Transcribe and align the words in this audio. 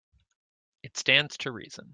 It 0.83 0.97
stands 0.97 1.37
to 1.39 1.51
reason. 1.51 1.89